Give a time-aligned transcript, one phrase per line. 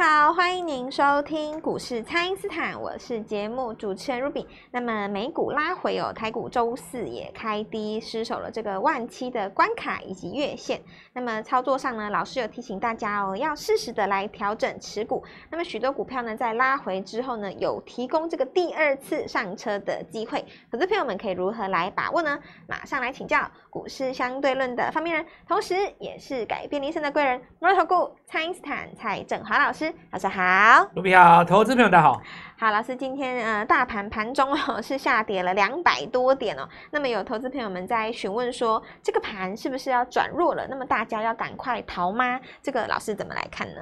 [0.00, 4.46] 好，欢迎您收听股市蔡因斯坦，我是节目主持人 Ruby。
[4.70, 10.80] 那么美股拉回哦，台股周四也开低，失守了这个万七的关卡以及月线。
[11.12, 15.24] 那么操作上呢，老师有提醒大家哦，要适时的来调整持股。
[15.50, 20.44] 那么许多股票呢，在拉回之后呢，有提供这个第二次上车的机会。
[20.70, 22.38] 投资朋友们可以如何来把握呢？
[22.68, 29.58] 马上来请教股市相对论的发明人，同时也是改变人生的贵人——摩尔投顾蔡因斯坦蔡振华。
[29.58, 32.22] 老师，老师好，卢比好，投资朋友大家好。
[32.58, 36.68] 好，老师，今天呃，大盘盘中哦是下跌了两百多点哦。
[36.90, 40.66] 那么有投资朋友们在询问说，这个盘是不是要转弱了？
[40.68, 42.40] 那么大家要赶快逃吗？
[42.62, 43.80] 这个老师怎么来看呢？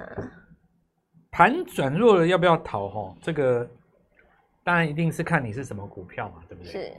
[1.30, 2.88] 盘转弱了要不要逃？
[2.88, 3.68] 哈，这个
[4.62, 6.72] 当然一定是看你是什么股票嘛，对不对？
[6.72, 6.92] 是。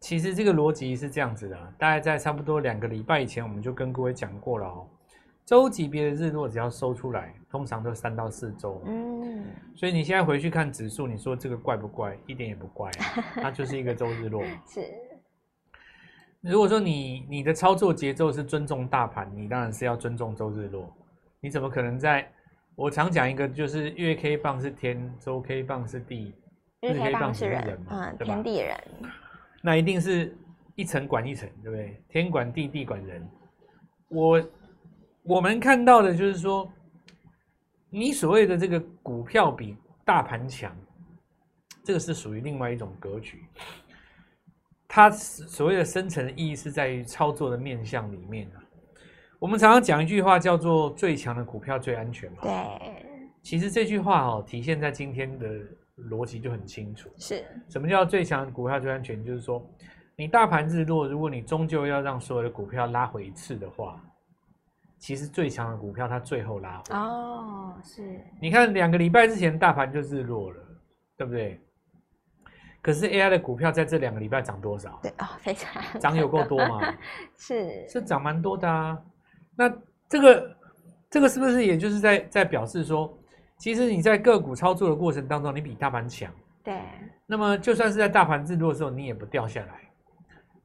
[0.00, 4.86] 其实这个逻辑是这样子的，大概在差不多两个礼拜以前，我们就跟各位讲过了哦。
[5.48, 8.82] 周级别的日落只要收出来，通常都三到四周。
[8.84, 12.14] 嗯，所以你现在回去看指数，你说这个怪不怪？
[12.26, 14.44] 一点也不怪啊， 它就是一个周日落。
[14.66, 14.82] 是。
[16.42, 20.86] 如果说你你的操作节奏是尊重大盘，你当然是要尊重周日落。
[21.40, 22.30] 你怎么可能在？
[22.74, 26.34] 我常讲一个，就是月 K 棒是天，周 K 棒是地，
[26.82, 27.86] 日 K 棒是人嘛？
[28.10, 28.78] 嗯，天地人。
[29.62, 30.36] 那一定是
[30.74, 32.02] 一层管一层，对不对？
[32.10, 33.26] 天管地，地管人。
[34.10, 34.46] 我。
[35.28, 36.66] 我们看到的就是说，
[37.90, 40.74] 你所谓的这个股票比大盘强，
[41.84, 43.44] 这个是属于另外一种格局。
[44.88, 48.64] 它所谓的深层的意义是在于操作的面向里面啊。
[49.38, 52.38] 我们常常讲一句话叫做“最强的股票最安全”嘛。
[52.40, 53.28] 对。
[53.42, 55.46] 其实这句话哦，体现在今天的
[56.08, 57.10] 逻辑就很清楚。
[57.18, 57.44] 是。
[57.68, 59.22] 什么叫最强的股票最安全？
[59.22, 59.62] 就是说，
[60.16, 64.02] 你大盘日落，如果你终究要让所有的股票拉回一次的话。
[64.98, 68.20] 其实最强的股票，它最后拉回哦，是。
[68.40, 70.56] 你看两个礼拜之前大盘就日落了，
[71.16, 71.60] 对不对？
[72.80, 74.98] 可是 AI 的股票在这两个礼拜涨多少？
[75.02, 76.80] 对哦，非常涨有够多吗？
[77.38, 78.98] 是是涨蛮多的啊。
[79.56, 79.72] 那
[80.08, 80.56] 这个
[81.10, 83.16] 这个是不是也就是在在表示说，
[83.58, 86.32] 其实你在个股操作的过程当中，你比大盘强。
[86.64, 86.80] 对。
[87.26, 89.90] 那么就算是在大盘日落的时候，你也不掉下来，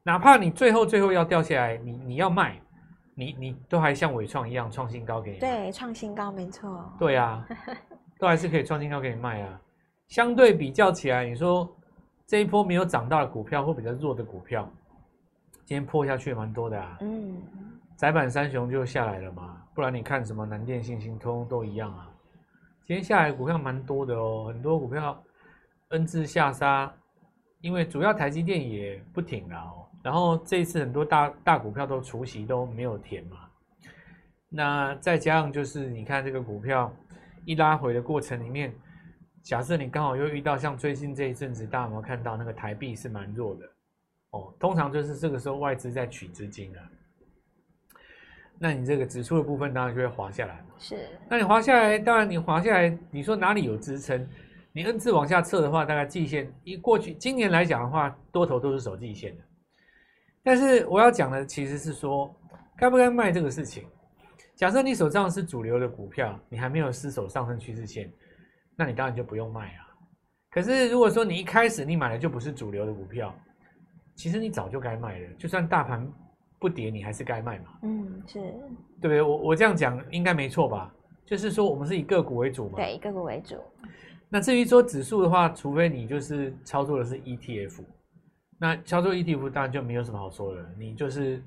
[0.02, 2.60] 哪怕你最后最后要掉下来，你你要卖。
[3.14, 5.38] 你你都还像伟创一样创新高给你？
[5.38, 6.92] 对，创新高没错。
[6.98, 7.46] 对啊，
[8.18, 9.60] 都还是可以创新高给你卖啊。
[10.08, 11.68] 相对比较起来，你说
[12.26, 14.68] 这一波没有涨到的股票或比较弱的股票，
[15.64, 16.98] 今天破下去蛮多的啊。
[17.00, 17.40] 嗯。
[17.96, 22.10] 窄板三雄就下来了嘛，不然你看什么南电、信兴，通通都一样啊。
[22.86, 25.22] 今天下来股票蛮多的哦，很多股票
[25.90, 26.92] N 字下杀，
[27.60, 29.86] 因为主要台积电也不挺了哦。
[30.04, 33.38] 然后这一次很多大大股票都除息都没有填嘛，
[34.50, 36.94] 那再加上就是你看这个股票
[37.46, 38.70] 一拉回的过程里面，
[39.42, 43.64] 假设你刚好又遇到像最近这一阵子，大家有没有看到那个台币是蛮弱的
[44.32, 44.54] 哦？
[44.60, 46.82] 通常就是这个时候外资在取资金啊，
[48.58, 50.74] 那你这个指数的部分当然就会滑下来嘛。
[50.76, 54.28] 是，那你滑下来，当然你滑下来，你说哪里有支撑？
[54.72, 59.44] 你 N 字往下测的话，大概季线一过去，今年来讲的话，多头都是守季线的。
[60.44, 62.32] 但是我要讲的其实是说，
[62.76, 63.84] 该不该卖这个事情。
[64.54, 68.12] 假设你手上是主流的股票，你还没有失守上升趋势线，
[68.76, 69.88] 那你当然就不用卖啊。
[70.50, 73.34] 可是如果说你一开始你买的就不是主流的股票，
[74.14, 75.28] 其实你早就该卖了。
[75.38, 76.06] 就算大盘
[76.60, 77.64] 不跌，你还是该卖嘛。
[77.82, 78.40] 嗯，是
[79.00, 79.22] 对不对？
[79.22, 80.94] 我我这样讲应该没错吧？
[81.26, 82.76] 就是说我们是以个股为主嘛。
[82.76, 83.56] 对，以个股为主。
[84.28, 87.80] 那至于说指数的话，除非你就是操作的是 ETF。
[88.64, 91.42] 那操作 ETF 当然就没有什么好说的，你就是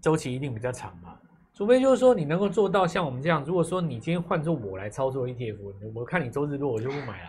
[0.00, 1.14] 周期一定比较长嘛。
[1.52, 5.58] 除非就是说你能够做到像我们这样，如果说你今天换做我来操作 ETF，
[5.94, 7.28] 我看你周日落我就不买了，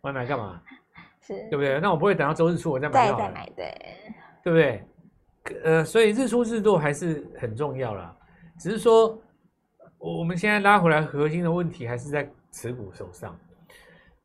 [0.00, 0.60] 我还买干嘛？
[1.22, 1.78] 是对不对？
[1.78, 3.72] 那我不会等到周日出我再买，再买对，
[4.42, 5.62] 对不对？
[5.62, 8.16] 呃，所以日出日落还是很重要啦。
[8.58, 9.16] 只是说
[9.98, 13.38] 我我们现在拉回来，核心的问题还是在持股手上。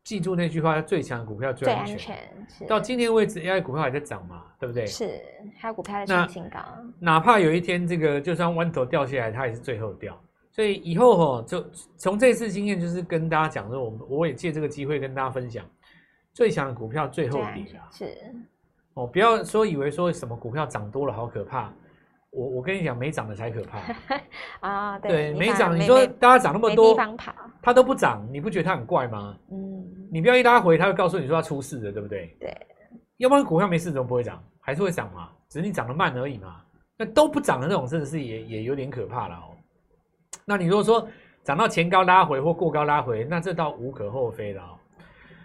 [0.04, 1.96] 记住那句话：最强股票最安全。
[1.96, 2.66] 最安全。
[2.66, 4.44] 到今天为止，AI 股票还在涨嘛？
[4.58, 4.86] 对不对？
[4.86, 5.20] 是，
[5.58, 6.58] 还有股票在创新高。
[6.98, 10.18] 哪怕有一天这个就算弯头掉下来，它也是最后掉。
[10.50, 11.64] 所以以后哈，就
[11.96, 15.64] 从这次经验，就是跟大家讲说，我们我也借这个机会跟大家分享，
[16.32, 17.88] 最强的股票最后跌啊。
[17.92, 18.16] 是。
[18.94, 21.72] 哦，不要说以为说什么股票涨多了好可怕。
[22.30, 23.80] 我我跟你讲，没涨的才可怕
[24.68, 24.98] 啊！
[25.00, 26.96] 对，没涨，你说大家涨那么多，
[27.60, 29.36] 它都不涨，你不觉得它很怪吗？
[29.50, 32.36] 嗯，你不要一拉回，它会告诉你说它出事了，对不对？
[32.38, 32.66] 对，
[33.16, 34.42] 要不然股票没事怎么不会涨？
[34.60, 36.60] 还是会涨嘛，只是你涨得慢而已嘛。
[36.96, 39.56] 那都不涨的那种，真的是也也有点可怕了哦。
[40.44, 41.08] 那你如果说
[41.42, 44.62] 涨到前高拉回或过高拉回，那这倒无可厚非了。
[44.62, 44.76] 哦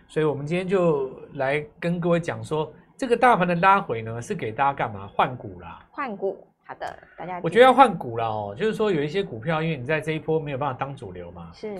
[0.07, 5.07] 所以，我们今天就来跟各位讲说，这个大盘的拉回呢，是给大家干嘛？
[5.07, 5.83] 换股啦。
[5.89, 7.39] 换股，好的，大家。
[7.43, 11.51] 我觉得要换股了哦，就是说有一些股票，因为你在这一波没有办法当主流嘛。
[11.53, 11.77] 是。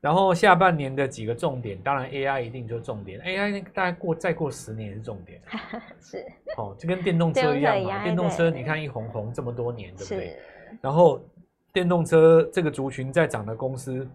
[0.00, 5.40] 然后下半年的几个重点，当然 AI 一定就是重点，AI 大概过再过十年是重点。
[6.00, 6.26] 是。
[6.56, 10.26] 哦，就跟电动车一样嘛，电动车你看一红红这么多年，对不对？
[10.28, 10.38] 是。
[10.82, 11.24] 然后
[11.72, 14.06] 电动车这个族群在涨的公司，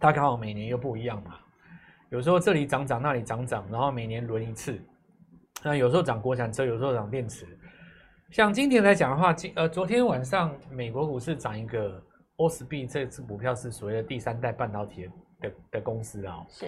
[0.00, 1.36] 它刚好每年又不一样嘛。
[2.10, 4.76] 有时候这里涨涨，那里涨涨，然后每年轮一次。
[5.62, 7.46] 那有时候涨国产车，有时候涨电池。
[8.30, 12.00] 像今天来讲的话，今呃昨天晚上美国股市涨一个
[12.36, 15.08] OSB 这支股票是所谓的第三代半导体
[15.40, 16.46] 的的公司啊。
[16.48, 16.66] 是。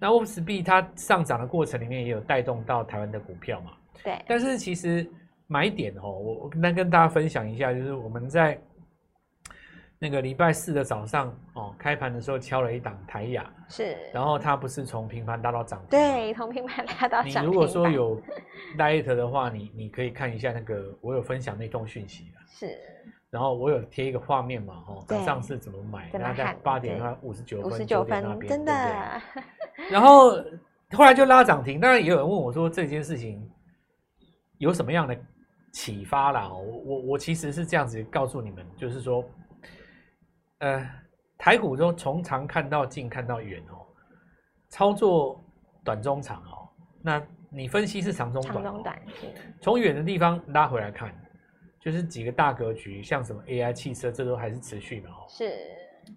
[0.00, 3.70] 那 OSB 它上涨的过程里面也有带动到台湾的股票嘛？
[4.02, 4.20] 对。
[4.26, 5.08] 但是其实
[5.46, 8.58] 买点哦，我我跟跟大家分享一下，就是我们在。
[9.98, 17.42] 那个礼拜四的早上哦，开盘的时候敲了一档台雅，是，然后它不是从平盘拉到涨停，对，从平盘拉到涨停。
[17.42, 18.20] 你如果说有
[18.76, 22.78] Light 的话，你你可以看一下那个，我有分享那通讯息是，
[23.30, 28.72] 然后我有贴一个画面嘛，哦，早上是怎么买，然后在八点五十九分，五十九分那边，真的。
[29.90, 30.32] 然后
[30.92, 33.50] 后来就拉涨停，当然也有人问我说这件事情
[34.58, 35.16] 有什么样的
[35.72, 36.52] 启发啦？
[36.52, 39.24] 我我我其实是这样子告诉你们，就是说。
[40.60, 40.88] 呃，
[41.36, 43.84] 台股中从长看到近，看到远哦，
[44.68, 45.44] 操作
[45.84, 46.68] 短中长哦。
[47.02, 48.82] 那你分析是长中短，哦，
[49.60, 51.14] 从远的地方拉回来看，
[51.80, 55.26] 就是几个大格局，像什么 AI、汽车，这都还是持续的哦。
[55.28, 55.52] 是。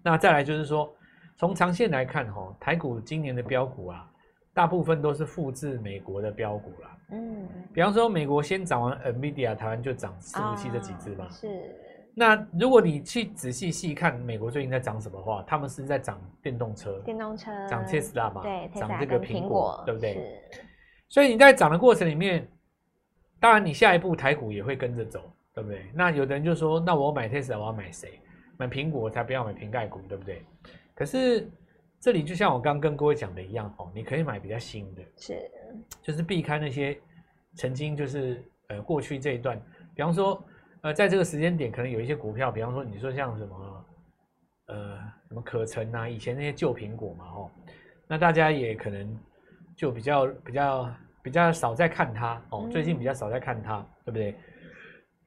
[0.02, 0.90] 那再来就是说，
[1.36, 4.10] 从长线来看哦，台股今年的标股啊，
[4.54, 6.98] 大部分都是复制美国的标股啦。
[7.12, 7.46] 嗯。
[7.74, 11.28] 比方说，美国先涨完 NVIDIA，台湾就涨四五七这几只嘛。
[11.30, 11.76] 是。
[12.12, 20.40] 那如果你去仔细细看美国最近在涨什么话，他们是在涨电动车，电动车涨 Tesla 嘛，对，涨这个苹果，果对不对？
[21.08, 22.46] 所以你在涨的过程里面，
[23.38, 25.90] 当然你下一步台股也会跟着走，对不对？
[25.94, 28.20] 那有的人就说，那我买 Tesla，，我要买谁？
[28.58, 30.44] 买苹果才不要买瓶盖股，对不对？
[30.94, 31.48] 可是
[32.00, 35.50] 这里就像我刚跟各位讲的一样哦，你可以买比较新的，是，
[36.02, 36.98] 就是避开那些
[37.54, 39.60] 曾经就是呃过去这一段，
[39.94, 40.42] 比方说。
[40.82, 43.84] 呃，在这个时间点，可能有一些股票，比方说，你说像什么，
[44.68, 44.96] 呃，
[45.28, 47.50] 什么可成啊，以前那些旧苹果嘛，哦，
[48.06, 49.18] 那大家也可能
[49.76, 54.34] 就比较比较比较少在看它哦，最近比较少在看它，对不对？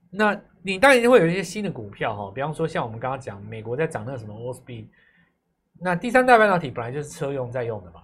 [0.10, 4.88] 那你当然会有一些新的股票哈，比方说像我们刚刚讲，美国在涨那个什么 OSB，
[5.80, 8.02] 那第三代半导体本来就是车用在用的嘛，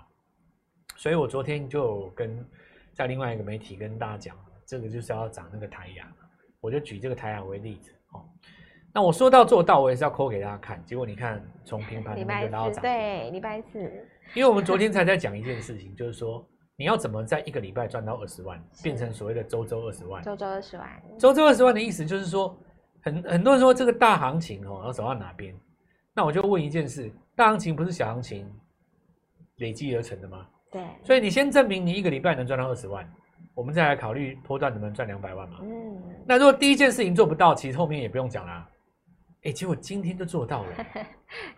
[0.97, 2.45] 所以我昨天就跟
[2.93, 4.37] 在另外一个媒体跟大家讲，
[4.67, 6.07] 这个就是要涨那个台亚。
[6.61, 8.25] 我就举这个台亚为例子哦，
[8.93, 10.83] 那我说到做到，我也是要抠给大家看。
[10.85, 13.79] 结果你看，从平盘那边拉到涨停，对，礼拜四。
[14.33, 16.45] 因为我们昨天才在讲一件事情，就是说
[16.75, 20.21] 你要怎么在一个礼拜赚到二十万，变成所谓的周周二十万。
[20.23, 21.03] 周周二十万。
[21.17, 22.57] 周周二十万的意思就是说，
[23.01, 25.55] 很很多人说这个大行情哦要走到哪边？
[26.13, 28.51] 那我就问一件事：大行情不是小行情
[29.57, 30.47] 累积而成的吗？
[30.71, 30.83] 对。
[31.03, 33.07] 所以你先证明你一个礼拜能赚到二十万。
[33.53, 35.57] 我们再来考虑波段能不能赚两百万嘛？
[35.61, 38.67] 嗯，那如果第一件事情做不到，其实后面也不用讲啦。
[39.43, 40.69] 哎，结果今天就做到了，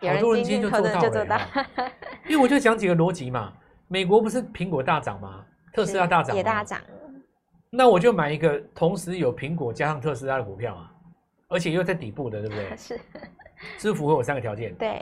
[0.12, 1.40] 好多人今天就做到了。
[2.28, 3.52] 因为我就讲几个逻辑嘛。
[3.88, 5.44] 美国不是苹果大涨吗？
[5.72, 6.80] 特斯拉大涨，也大涨。
[7.70, 10.92] 那我就买一个同时有苹果加上特斯拉的股票啊，
[11.48, 12.74] 而且又在底部的，对不对？
[12.76, 13.00] 是，
[13.78, 14.74] 是符合我三个条件。
[14.74, 15.00] 对，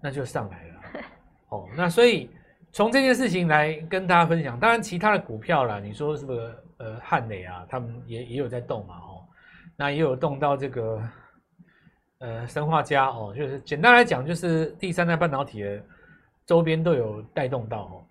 [0.00, 0.74] 那就上来了。
[1.50, 2.28] 哦，那所以。
[2.72, 6.54] 从这件事情来跟大家分享，当然其他的股票啦，你说是不是？
[6.82, 9.20] 呃，汉磊啊，他们也也有在动嘛，哦，
[9.76, 11.02] 那也有动到这个，
[12.20, 15.78] 呃，砷化家哦，就是简单来讲，就是第三代半导体的
[16.46, 18.02] 周边都有带动到哦。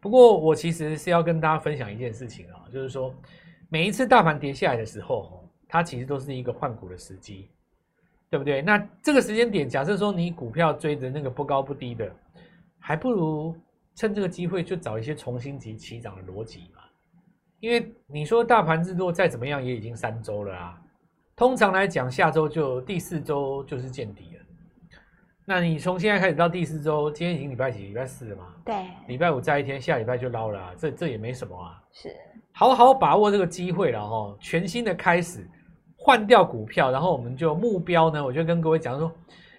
[0.00, 3.14] 不过我其实是要跟大家分享一件事情啊，就是说
[3.68, 7.48] 每一次大盘跌下来的时候，它其实都是一个换股的时机，
[8.28, 8.60] 对不对？
[8.60, 12.10] 那这个时间点，假设说你股票追着那个不高不低的，
[12.80, 13.56] 还不如。
[13.96, 16.82] 趁这个机会就找一些重新级起涨的逻辑嘛，
[17.60, 20.78] 因为你说大盘日落再怎么样也已经三周了啊，
[21.34, 24.42] 通常来讲下周就第四周就是见底了。
[25.46, 27.86] 那你从现在开始到第四周，今天已经礼拜几？
[27.86, 28.54] 礼拜四了嘛？
[28.64, 28.74] 对。
[29.08, 31.82] 礼拜五再一天，下礼拜就捞了啊，这这也没什么啊。
[31.92, 32.14] 是。
[32.52, 35.48] 好好把握这个机会了哈，全新的开始，
[35.96, 39.10] 换掉股票，然后我们就目标呢，我就跟各位讲说。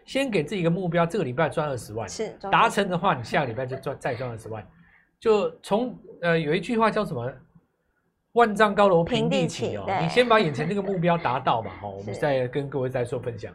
[0.07, 4.65] 先给自己一个目标，这个礼拜赚二十万，是达成的话，你下个礼拜就赚再赚二十万。
[5.19, 7.31] 就从呃有一句话叫什么？
[8.33, 13.51] 万丈高楼平地起哦，你先把眼前这个目标达到嘛， 好，我们再跟各位再做分享。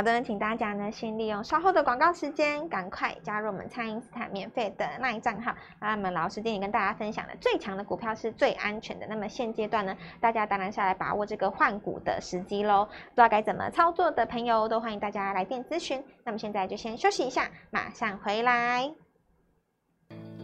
[0.00, 5.54] 好的，请大家呢先利用稍后的广告时间，赶快加入我们蔡因斯坦免费的 LINE 账号。
[5.78, 9.06] 那我们老师今天跟大家分享的最强的股票是最安全的。
[9.06, 12.86] 那么现阶段呢，大家当然下来把握这个换股的时机喽。
[12.86, 16.02] 不知道该怎么操作的朋友，都欢迎大家来电咨询。
[16.24, 19.09] 那么现在就先休息一下，马上回来。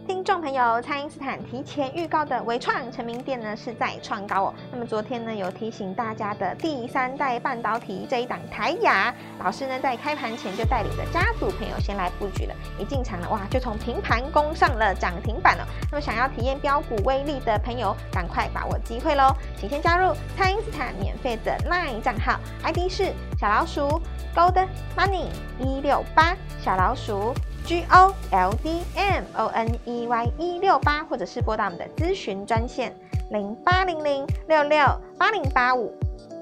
[0.07, 4.53] 听众朋友，蔡因斯坦提前预告的微创成名店呢是在创高哦。
[4.71, 15.67] 那么昨天呢有提醒大家的第三代半导体这一档台亚，老师呢在开盘前就带领着家族朋友先来布局了，一进场了哇就从平盘攻上了涨停板了。
[15.91, 19.35] 那么想要体验标股威力的朋友，赶快把握机会喽！
[19.59, 24.01] 请先加入蔡因斯坦免费的 LINE 账号，ID 是小老鼠
[24.33, 25.25] Gold Money
[25.59, 26.33] 一六八
[26.63, 27.33] 小老鼠。
[27.67, 32.95] G O L D M O N E Y 一六八，或者是拨打我们的咨询专线
[33.29, 34.79] 零八零零六六
[35.19, 35.93] 八零八五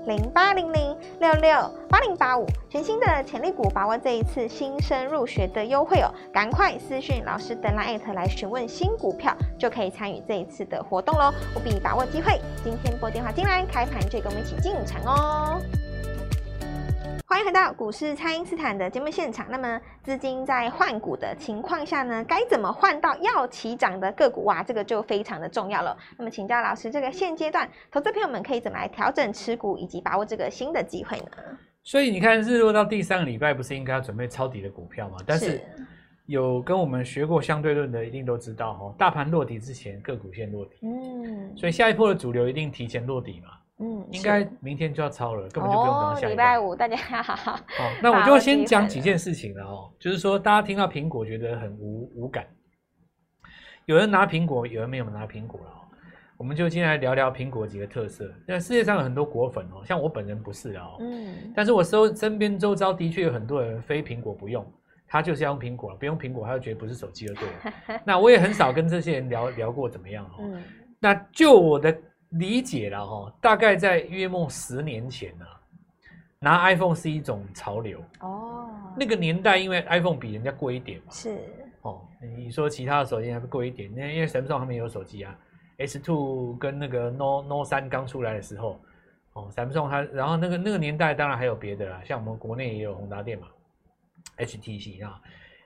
[0.06, 1.52] 零八零零六六
[1.90, 6.14] 八零八五，全新的潜力股，把握这一次新生入学的优惠哦！
[6.32, 11.34] 赶快私讯老师的 LINE@ 来询问新股票，就可以参与这一次的活动喽！
[11.56, 15.60] 务必把握机会，今天拨电话进来，开盘就跟我们一起进场哦！
[17.28, 19.48] 欢迎回到股市，蔡因斯坦的节目现场。
[19.50, 24.44] 那么，资金在换股的情况下呢，该怎么换到要起涨的个股？
[24.44, 25.98] 哇，这个就非常的重要了。
[26.20, 31.58] 那么，请教老师，这个现阶段投资朋友们可以怎么来调整持股，以及把握这个新的机会呢？
[31.82, 35.18] 所以你看，日落到第三个礼拜，不是应该要准备抄底的股票吗？
[35.26, 35.60] 但是
[36.28, 40.76] 有跟我们学过相对论的，一定都知道哦，大盘落底之前，个股先落底。
[40.84, 43.50] 嗯，所以下一波的主流一定提前落底嘛。
[43.78, 46.54] 嗯，应该明天就要抄了，根本就不用等到下礼拜。
[46.54, 47.60] 拜五大家好，好。
[48.02, 49.92] 那我就先讲几件事情了哦。
[50.00, 52.48] 就是说，大家听到苹果觉得很无无感，
[53.86, 55.72] 有人拿苹果，有人没有拿苹果了。
[56.38, 58.30] 我们就今天来聊聊苹果几个特色。
[58.48, 60.96] 那世界上有很多果粉哦，像我本人不是哦。
[61.02, 61.52] 嗯。
[61.54, 64.66] 但是我收身边周遭的确有很多人非苹果不用，
[65.06, 68.00] 他就是要用苹果，不用苹果他就觉得不是手机就对了。
[68.08, 70.36] 那我也很少跟这些人聊聊过怎么样哦。
[70.40, 70.64] 嗯。
[70.98, 71.94] 那就我的。
[72.32, 75.60] 理解了哈，大概在约莫十年前呢、啊，
[76.40, 78.70] 拿 iPhone 是一种潮流哦。
[78.98, 81.38] 那个年代，因为 iPhone 比人家贵一点嘛，是
[81.82, 82.02] 哦。
[82.22, 83.90] 你说其他的手机还不贵一点？
[83.96, 85.38] 那因为 Samsung 还没有手机啊
[85.78, 88.80] ，S Two 跟那个 Note Note 三刚出来的时候，
[89.34, 93.48] 哦，Samsung 它，然后那个那个年代当然还有别的啦，像我们国内也有宏达电嘛
[94.40, 95.22] ，HTC 啊，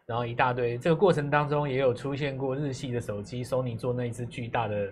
[0.06, 0.78] 然后一大堆。
[0.78, 4.92] 这个过程当中也有出现过日系的手机，Sony 做那一只巨大的。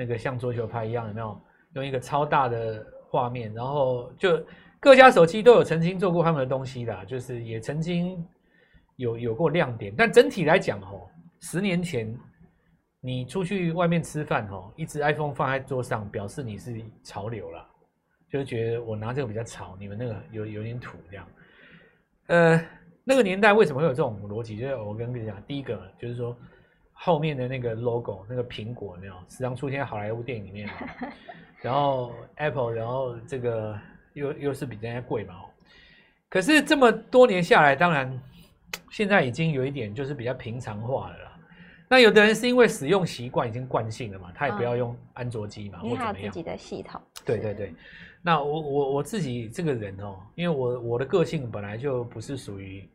[0.00, 1.38] 那个像桌球拍一样，有没有
[1.74, 3.52] 用一个超大的画面？
[3.52, 4.42] 然后就
[4.80, 8.26] 各家手机都有曾经做过他们的东西的，就是也曾经
[8.96, 9.94] 有有过亮点。
[9.94, 12.18] 但整体来讲，吼，十年前
[13.02, 17.62] 你出去外面吃饭，吼，一支 iPhone 放在桌上，表示你是潮流了，
[18.30, 21.28] 就是觉得我拿这个比较潮，你们那个有有点土这样。
[22.28, 22.58] 呃，
[23.04, 24.56] 那个年代为什么会有这种逻辑？
[24.56, 26.34] 就是我跟你讲，第一个就是说。
[27.02, 30.68] 后面的那个 logo，那个苹果有没有时常出现在好莱坞电影里面？
[31.62, 33.78] 然后 Apple，然后这个
[34.12, 35.34] 又又是比人家贵嘛？
[36.28, 38.20] 可是这么多年下来，当然
[38.90, 41.32] 现在已经有一点就是比较平常化了啦。
[41.88, 46.30] 那有的人是因为使用习惯已经惯性了嘛，他也不要用安卓机嘛，或怎么样？
[46.30, 47.00] 自己的系统。
[47.24, 47.74] 对对对。
[48.20, 52.86] 那我我我自己这个人哦，因为我我的个性本来就不是属于。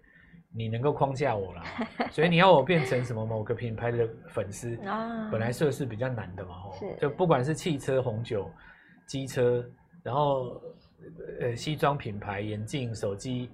[0.57, 1.63] 你能够框架我啦，
[2.11, 4.77] 所以你要我变成什么某个品牌的粉丝，
[5.29, 6.55] 本来设是比较难的嘛。
[6.55, 8.49] 吼，就不管是汽车、红酒、
[9.05, 9.63] 机车，
[10.01, 10.61] 然后
[11.41, 13.49] 呃西装品牌、眼镜、手机，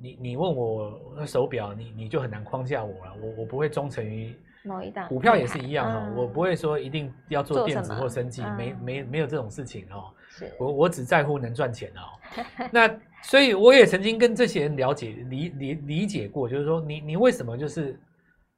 [0.00, 3.14] 你你问我手表，你你就很难框架我了。
[3.20, 4.34] 我我不会忠诚于
[4.64, 10.12] 某一档股票也是一样哈，嗯、我不会说一定要做电子或生技，没没没有这种事情哦。
[10.30, 12.44] 是我我只在乎能赚钱哦。
[12.70, 12.90] 那。
[13.20, 17.98] 所以我也曾经跟这些人了解、理理理解过，就是说你你为什么就是，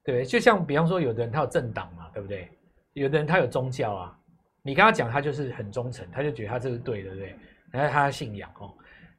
[0.04, 2.46] 对，就像比方说有的人他有政党嘛，对不对？
[2.92, 4.18] 有的人他有宗教啊，
[4.62, 7.36] 你跟他讲他就是很忠诚，他就觉得他这是对的，对不对？
[7.70, 8.70] 然后他的信仰哦。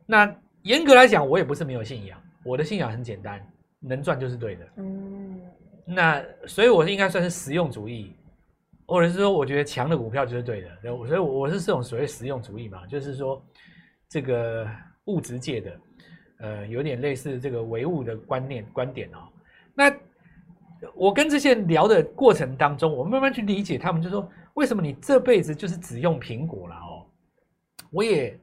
[0.05, 3.43] 那严格来讲，我也不是没有信仰，我的信仰很简单，
[3.79, 4.65] 能赚就是对的。
[4.75, 5.10] 嗯。
[5.85, 8.15] 那所以我是应该算是实用主义，
[8.85, 13.43] 或者是说我觉得强的股票就是对的，我所以我是这种所谓实用主义嘛，就是说
[14.07, 14.67] 这个。
[15.05, 15.79] 物质界的，
[16.37, 19.27] 呃，有点类似这个唯物的观念观点哦。
[19.73, 19.91] 那
[20.93, 27.03] 我跟这些人聊的过程当中，我慢慢去理解他们，就说为什么你这辈子就是只用苹果了哦？
[27.91, 28.39] 我也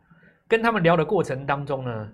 [0.48, 2.12] 跟他们聊的过程当中呢，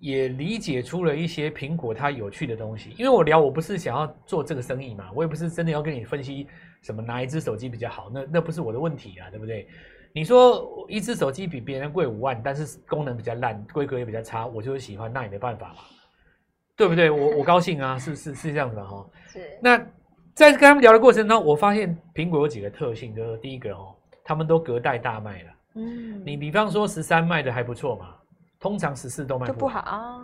[0.00, 2.90] 也理解出了一些苹果它有趣的东西。
[2.98, 6.48] 因为我聊，我不是想要做这个生意嘛，我也不是真的要跟你分析
[6.82, 9.68] 什么哪一只手机比较好，那那不是我的问题啊，对不对？
[10.12, 15.76] 你说一只手机比别人贵五万，但是功能比较烂，规格也比较差，我就是喜欢，那也没办法嘛，
[16.74, 17.10] 对不对？
[17.10, 19.06] 我我高兴啊，是是是这样子的哈。
[19.28, 19.58] 是。
[19.62, 19.78] 那
[20.34, 25.50] 在跟他们聊的过程中，我发现苹果有几个特性，就是第一个哦，他们都隔代大卖了。
[25.76, 26.20] 嗯。
[26.26, 28.16] 你比方说十三卖的还不错嘛，
[28.60, 30.22] 通常十四都卖不好。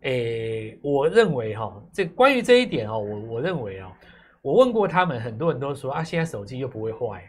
[0.00, 3.92] 诶，我认为哈，这关于这一点哦，我我认为哦，
[4.42, 7.22] 我问过他们，很多人都说啊，现在手机又不会坏。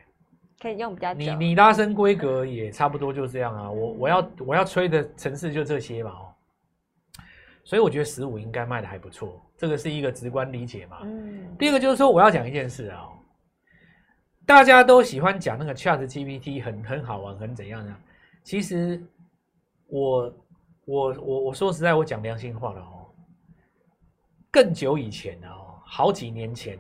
[0.62, 1.20] 可以用比较久。
[1.20, 3.72] 你你拉伸规格也差不多就这样啊。
[3.72, 6.34] 我我要我要吹的城市就这些嘛哦。
[7.64, 11.00] 所以我觉得十五应该卖的还不错，这个是一个直观理解嘛。
[11.04, 11.56] 嗯。
[11.58, 13.08] 第二个就是说，我要讲一件事啊。
[14.46, 17.96] 大家都喜欢讲那个 ChatGPT 很很好玩，很怎样呢？
[18.44, 19.02] 其实
[19.90, 20.34] 我
[20.86, 23.10] 我我我说实在，我讲良心话了哦。
[24.52, 26.80] 更久以前哦，好几年前，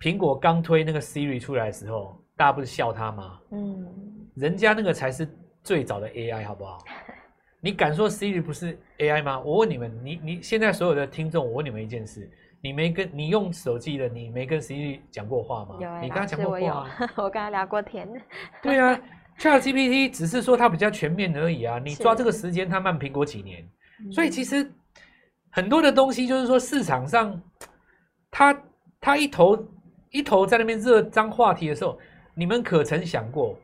[0.00, 2.18] 苹果刚推那个 Siri 出来的时候。
[2.34, 3.38] 大家不是笑他吗？
[3.50, 3.86] 嗯，
[4.34, 5.28] 人家那个才是
[5.62, 6.78] 最早的 AI，好不好？
[7.60, 9.38] 你敢说 Siri 不是 AI 吗？
[9.40, 12.28] 我问你们，你你现在所有的听众，我问你们一件事：
[12.62, 15.76] 你没跟你用手机的，你没跟 Siri 讲过话吗？
[15.78, 16.90] 有、欸，你跟他讲过话吗？
[17.18, 18.08] 我， 我跟他聊过天。
[18.62, 18.98] 对啊
[19.42, 21.80] ，ChatGPT 只是说它比较全面而已啊。
[21.84, 23.68] 你抓这个时间，它慢苹果几年，
[24.12, 24.72] 所以其实
[25.50, 27.42] 很多的东西就是说市场上，
[28.30, 28.62] 它
[29.00, 29.68] 它一头
[30.10, 31.98] 一头在那边热张话题的时候。
[32.34, 33.54] 你们可曾想过，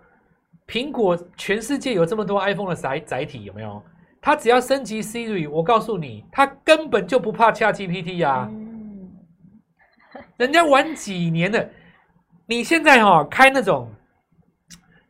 [0.66, 3.82] 苹果全世界有这么多 iPhone 的载载体，有没有？
[4.20, 8.46] 它只要升级 Siri，我告诉你，它根本就不怕 ChatGPT 呀。
[10.36, 11.66] 人家玩几年了，
[12.44, 13.90] 你现在哈开那种，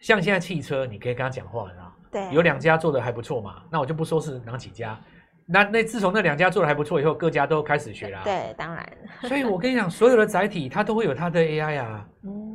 [0.00, 1.94] 像现在汽车，你可以跟他讲话，啊。
[2.10, 3.62] 对，有两家做的还不错嘛。
[3.70, 4.98] 那我就不说是哪几家。
[5.44, 8.22] 那那自从那两家做的还不错以后，各家都开始学了。
[8.24, 8.86] 对，当然。
[9.28, 12.08] 所以我跟你讲，所有的载体它都会有它的 AI 啊。
[12.24, 12.54] 嗯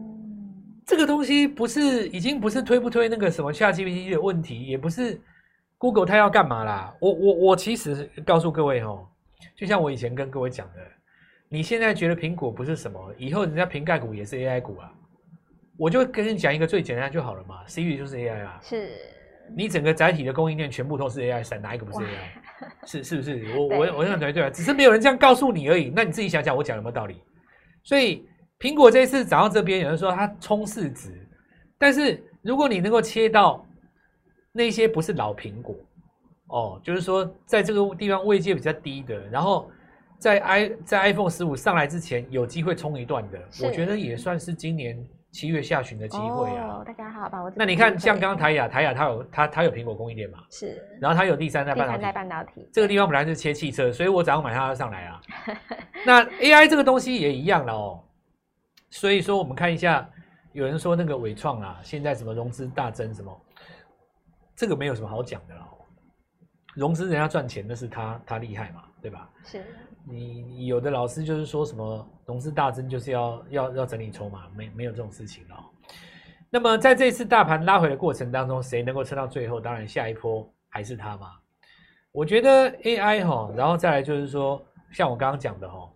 [0.85, 5.19] 这个东西不是已经不是推不推那个什么 ChatGPT 的问题，也不是
[5.77, 6.93] Google 它要干嘛啦。
[6.99, 9.07] 我我我其实告诉各位哦，
[9.55, 10.81] 就像我以前跟各位讲的，
[11.47, 14.91] 你现在觉得苹果不是什么，以后人家瓶盖股也是 AI 股啊。
[15.77, 18.59] 我就跟你讲一个最简单就好了嘛，Siri 就是 AI 啊。
[18.61, 18.89] 是。
[19.55, 22.87] 你整个载体的供应链全部都是 AI，闪哪一个不是 AI？
[22.87, 23.57] 是是不是？
[23.57, 25.91] 我我我想对对啊，只是没有人这样告诉你而已。
[25.95, 27.21] 那你自己想想，我讲有没有道理？
[27.83, 28.25] 所以。
[28.59, 31.27] 苹果这一次涨到这边，有人说它冲市值，
[31.77, 33.65] 但是如果你能够切到
[34.53, 35.75] 那些不是老苹果
[36.47, 39.69] 哦，就是说在这个地方位阶比较低的，然后
[40.17, 44.97] 在 i 在 iPhone 十五上来之前有机会冲一段的，我觉得也算是今年
[45.33, 46.83] 七月下旬的机会啊。
[46.85, 47.51] 大家好，把握。
[47.55, 50.37] 那你看，像刚刚台亚，台亚它有它它有苹果供应链嘛？
[50.51, 50.79] 是。
[51.01, 51.97] 然后它有第三代半导体。
[51.97, 52.69] 第三代半导体。
[52.71, 55.21] 这个地方本来是切汽车，所以我早上买它要上来啊。
[56.05, 58.01] 那 AI 这个东西也一样了哦。
[58.91, 60.07] 所以说，我们看一下，
[60.51, 63.41] 有人说那个伟创啊，现在什么融资大增什么，
[64.55, 65.67] 这个没有什么好讲的了。
[66.75, 69.27] 融资人家赚钱，那是他他厉害嘛，对吧？
[69.43, 69.65] 是。
[70.09, 75.63] 你有的老师就是说什么融资大增就是要要要整理筹码，没没有这种事情哦。
[76.49, 79.59] 那么在这次大盘拉回的过程当中，谁能够撑到最后？
[79.59, 81.31] 当然下一波还是他嘛。
[82.11, 85.89] 我觉得 AI 哈，然后再来就是说，像我刚刚讲的哈，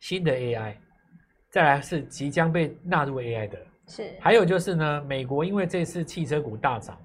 [0.00, 0.74] 新的 AI。
[1.48, 6.96] 再来是即将被纳入 AI 的，是还有就是呢，美国因为这次汽车股大涨，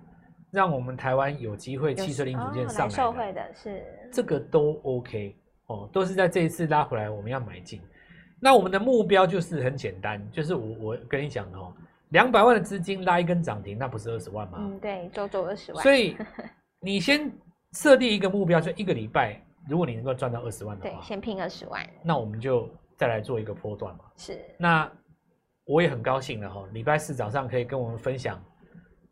[0.51, 3.83] 让我们台湾有机会汽车零组件上来的，受惠的是
[4.13, 5.35] 这个都 OK
[5.67, 7.81] 哦，都是在这一次拉回来，我们要买进。
[8.39, 11.73] 那我们的目标就是很简单，就是我我跟你讲哦，
[12.09, 14.57] 两百万的资金拉一根涨停，那不是二十万吗？
[14.61, 15.81] 嗯，对，周周二十万。
[15.83, 16.15] 所以
[16.81, 17.31] 你先
[17.73, 22.69] 设定一个目标，就一个礼拜，如果你能够赚到二十万的话，对，先拼二十万，那我们就。
[22.97, 24.39] 再来做一个波段嘛，是。
[24.57, 24.89] 那
[25.65, 28.41] 我也很高兴了哈，礼拜四早上可以跟我们分享，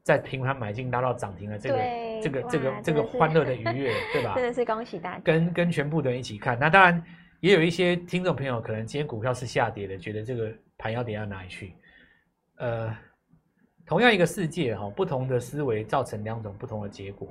[0.04, 1.78] 在平盘买进拉到涨停的这个
[2.22, 4.36] 这个这个这个欢乐的愉悦，对吧？
[4.38, 6.58] 真的是恭喜大家，跟跟全部的人一起看。
[6.60, 7.04] 那当然
[7.40, 11.74] 也有一些听众朋友，可能今天股票是下跌的，觉得这个盘要跌到哪里去？
[12.58, 12.96] 呃，
[13.86, 17.28] 同样一个世界哈，不同的思维造成两种不同的结果。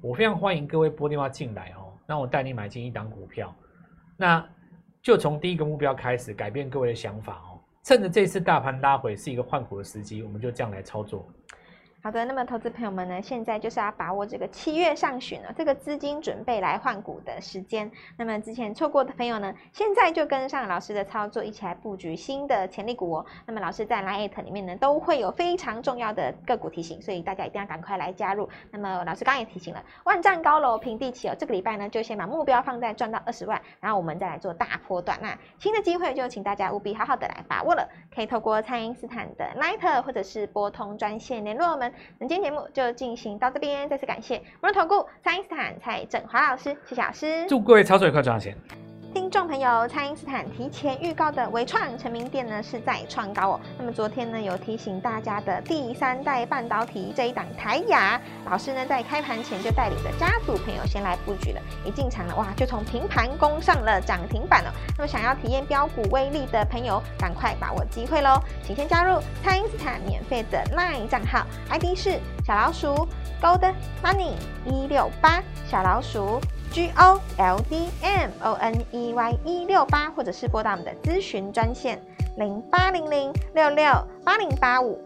[0.00, 3.54] 我非常欢迎各位拨电话进来哦，让我带你买进一档股票。
[4.16, 4.48] 那。
[5.02, 11.28] 就从第一个目标开始改变各位的想法哦，趁着这次大盘拉回是一个换股的时机，我们就这样来操作。
[12.04, 17.88] 好的，那么投资朋友们呢，现在就是要把握这个七月上旬呢，这个资金准备来换股的时间。
[18.16, 23.26] 那么之前错过的朋友呢，现在就跟上老师的操作，一起来布局新的潜力股哦。
[23.46, 28.48] 那么老师在 LINE@ 里面呢，都会有非常重要的个股提醒，所以大家一定要赶快来加入。
[28.72, 35.16] 那么老师刚刚也提醒了，万丈高楼平地起哦，这个礼拜呢，就先把目标放在赚到二十万，然后我们再来做大波段。
[35.22, 41.91] 那新的机会就请大家务必好好的来把握了，可以透过蔡因斯坦的 Lite 或者是拨通专线联络我们。
[42.18, 48.56] 那今天节目就进行到这边，再次感谢摩尔投顾蔡英斯坦蔡振华老师，谢谢老师，祝各位操作愉快赚钱。
[49.14, 53.60] 听众朋友，蔡因斯坦提前预告的微创成名店呢是在创高哦。
[53.78, 64.72] 那么昨天呢有提醒大家的第三代半导体这一档台亚，老师呢在开盘前就带领着家族朋友先来布局了，一进场了哇就从平盘攻上了涨停板哦。
[64.96, 68.40] 那么想要体验标股威力的朋友，赶快把握机会喽！
[68.64, 73.06] 请先加入蔡因斯坦免费的 LINE 账号，ID 是小老鼠
[73.42, 76.40] Gold Money 一六八小老鼠。
[76.70, 82.00] G O L D M O N E Y 一六八，或者是拨打我们的咨询专线
[82.38, 83.92] 零八零零六六
[84.24, 84.98] 八零八五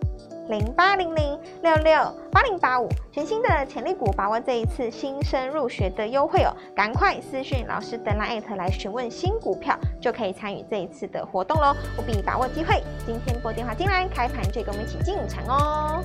[0.48, 6.54] 零八零零六六八零八五，全新的潜力股，把握这一次新生入学的优惠哦！
[6.72, 11.74] 赶快私讯老师的 LINE@ 来询问新股票，就可以参与这一次的活动喽！
[11.98, 16.04] 务必把握机会，今天拨电话进来，开盘就跟我们一起进场哦！